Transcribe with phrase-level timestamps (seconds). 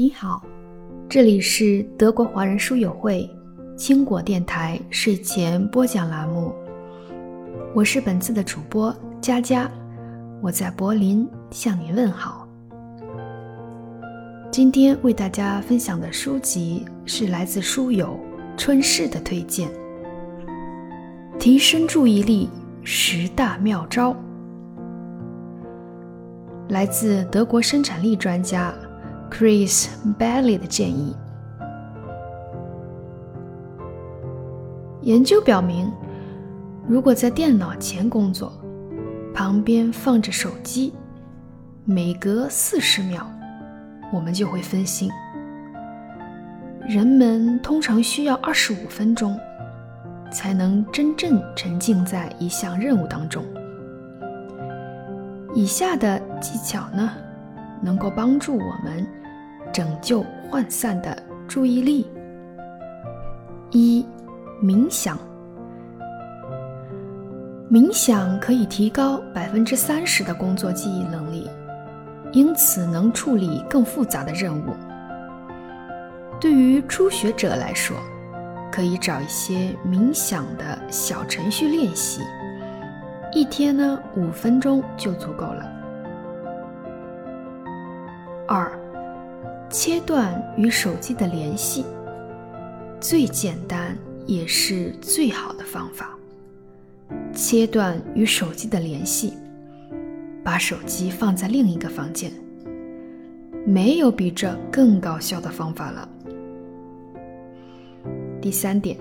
[0.00, 0.40] 你好，
[1.08, 3.28] 这里是德国华人书友会
[3.76, 6.54] 青果电台睡前播讲栏目，
[7.74, 9.68] 我是本次的主播佳佳，
[10.40, 12.46] 我在柏林向你问好。
[14.52, 18.16] 今天为大家分享的书籍是来自书友
[18.56, 19.68] 春逝的推荐，
[21.40, 22.48] 《提升注意力
[22.84, 24.12] 十大妙招》，
[26.68, 28.72] 来自德国生产力专家
[29.30, 29.88] Chris
[30.18, 31.14] Bailey 的建议。
[35.02, 35.90] 研究表明，
[36.86, 38.52] 如果在电脑前工作，
[39.32, 40.92] 旁边放着手机，
[41.84, 43.26] 每隔四十秒。
[44.12, 45.10] 我们就会分心。
[46.88, 49.38] 人们通常需要二十五分钟，
[50.32, 53.44] 才能真正沉浸在一项任务当中。
[55.54, 57.10] 以下的技巧呢，
[57.82, 59.06] 能够帮助我们
[59.78, 62.10] 拯救涣散的注意力。
[63.70, 64.04] 一、
[64.60, 65.16] 冥想。
[67.70, 71.48] 冥想可以提高百分之三十的工作记忆能力。
[72.32, 74.74] 因此，能处理更复杂的任务。
[76.40, 77.96] 对于初学者来说，
[78.72, 82.20] 可以找一些冥想的小程序练习，
[83.32, 85.64] 一天呢五分钟就足够了。
[88.48, 88.76] 二，
[89.70, 91.84] 切断与手机的联系，
[92.98, 93.94] 最简单
[94.26, 96.16] 也是最好的方法。
[97.34, 99.34] 切断与手机的联系。
[100.42, 102.32] 把手机放在另一个房间，
[103.66, 106.08] 没有比这更高效的方法了。
[108.40, 108.96] 第三点，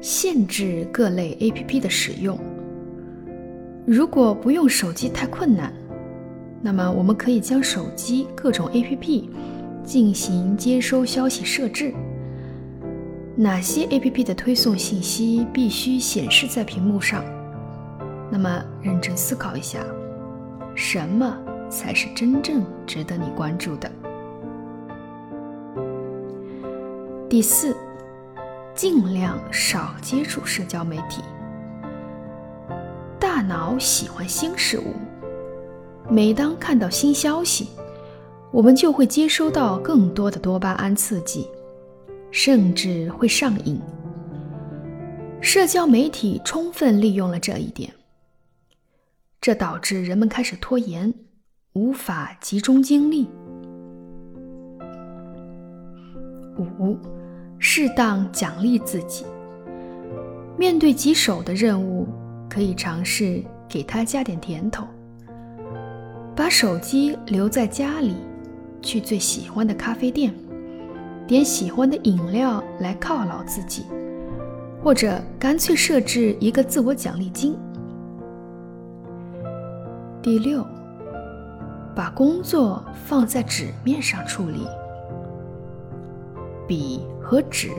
[0.00, 2.38] 限制各类 APP 的使用。
[3.84, 5.72] 如果不用手机太困难，
[6.60, 9.28] 那么我们可以将手机各种 APP
[9.84, 11.94] 进行接收消息设置。
[13.36, 17.24] 哪些 APP 的推送信息必须显示在屏幕上？
[18.30, 19.78] 那么认真思考一下。
[20.74, 21.36] 什么
[21.68, 23.90] 才是真正值得你关注的？
[27.28, 27.76] 第四，
[28.74, 31.22] 尽量少接触社交媒体。
[33.18, 34.94] 大脑喜欢新事物，
[36.10, 37.68] 每当看到新消息，
[38.50, 41.46] 我们就会接收到更多的多巴胺刺激，
[42.30, 43.78] 甚至会上瘾。
[45.40, 47.92] 社交媒体充分利用了这一点。
[49.40, 51.12] 这导致人们开始拖延，
[51.74, 53.28] 无法集中精力。
[56.56, 56.96] 五，
[57.58, 59.24] 适当奖励自己。
[60.58, 62.08] 面对棘手的任务，
[62.48, 64.86] 可以尝试给他加点甜头。
[66.38, 68.14] 把手机留在家里，
[68.80, 70.32] 去最喜欢的咖啡店，
[71.26, 73.86] 点喜欢的饮料来犒劳自己，
[74.80, 77.58] 或者干脆设置一个自我奖励金。
[80.22, 80.64] 第六，
[81.92, 84.64] 把工作放在纸面上处理。
[86.68, 87.70] 笔和纸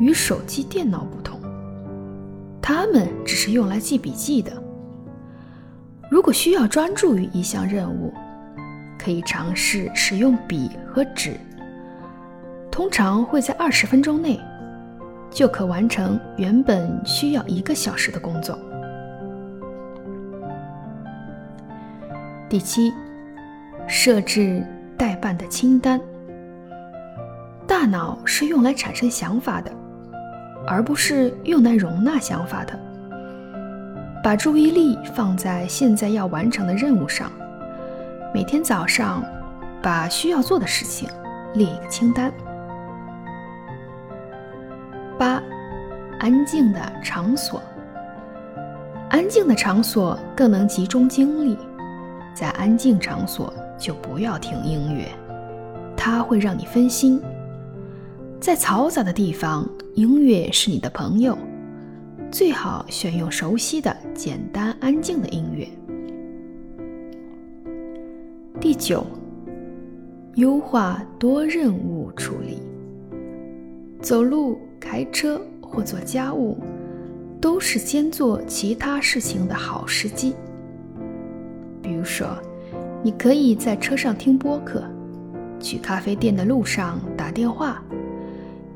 [0.00, 1.38] 与手机、电脑不同，
[2.60, 4.52] 它们只是用来记笔记的。
[6.14, 8.14] 如果需要专注于一项任务，
[8.96, 11.32] 可以尝试使用笔和纸。
[12.70, 14.38] 通常会在二十分钟内
[15.28, 18.56] 就可完成原本需要一个小时的工作。
[22.48, 22.94] 第七，
[23.88, 24.64] 设置
[24.96, 26.00] 待办的清单。
[27.66, 29.72] 大脑是用来产生想法的，
[30.64, 32.83] 而不是用来容纳想法的。
[34.24, 37.30] 把注意力放在现在要完成的任务上。
[38.32, 39.22] 每天早上，
[39.82, 41.06] 把需要做的事情
[41.52, 42.32] 列一个清单。
[45.18, 45.42] 八，
[46.20, 47.60] 安静的场所。
[49.10, 51.58] 安静的场所更能集中精力。
[52.34, 55.06] 在安静场所就不要听音乐，
[55.94, 57.20] 它会让你分心。
[58.40, 61.36] 在嘈杂的地方，音乐是你的朋友，
[62.34, 65.68] 最好选用熟悉的、简单、安静的音乐。
[68.60, 69.06] 第九，
[70.34, 72.60] 优化多任务处理。
[74.02, 76.58] 走路、开车或做家务，
[77.40, 80.34] 都是先做其他事情的好时机。
[81.80, 82.36] 比如说，
[83.00, 84.82] 你可以在车上听播客，
[85.60, 87.80] 去咖啡店的路上打电话，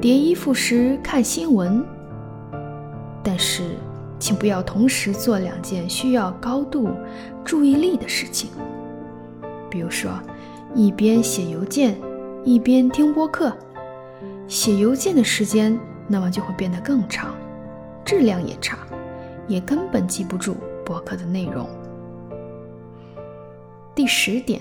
[0.00, 1.84] 叠衣服时看新闻。
[3.22, 3.76] 但是，
[4.18, 6.88] 请不要同时做两件需要高度
[7.44, 8.50] 注意力的事情。
[9.70, 10.10] 比如说，
[10.74, 11.96] 一边写邮件，
[12.44, 13.52] 一边听播客，
[14.48, 15.78] 写邮件的时间
[16.08, 17.34] 那么就会变得更长，
[18.04, 18.78] 质量也差，
[19.46, 21.68] 也根本记不住播客的内容。
[23.94, 24.60] 第十点，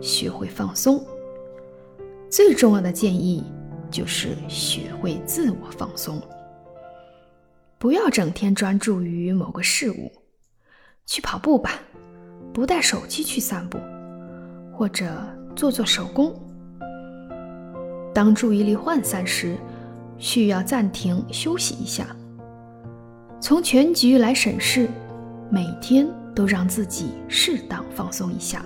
[0.00, 1.02] 学会放松。
[2.28, 3.44] 最重要的建议
[3.90, 6.20] 就是学会自我放松，
[7.82, 10.12] 不要整天专注于某个事物，
[11.04, 11.72] 去跑步吧，
[12.54, 13.76] 不带手机去散步，
[14.72, 15.12] 或者
[15.56, 16.32] 做做手工。
[18.14, 19.56] 当注意力涣散时，
[20.16, 22.06] 需要暂停休息一下。
[23.40, 24.88] 从全局来审视，
[25.50, 26.06] 每天
[26.36, 28.64] 都让自己适当放松一下。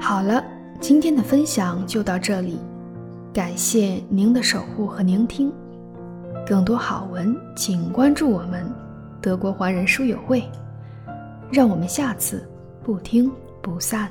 [0.00, 0.44] 好了，
[0.80, 2.58] 今天的分享就到这里，
[3.32, 5.52] 感谢您的守护和聆听。
[6.48, 8.64] 更多好文，请关注我们
[9.20, 10.42] 德国华人书友会。
[11.52, 12.48] 让我们下次
[12.82, 13.30] 不听
[13.60, 14.10] 不散。